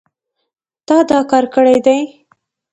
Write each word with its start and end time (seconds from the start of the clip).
تا 0.87 0.97
دا 1.09 1.19
کار 1.31 1.45
کړی 1.55 1.77
دی 1.85 1.99